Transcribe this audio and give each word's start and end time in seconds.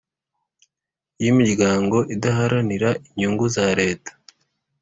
Y’ 1.23 1.25
imiryango 1.31 1.97
idaharanira 2.15 2.89
inyungu 3.07 3.45
za 3.55 3.67
leta 3.79 4.11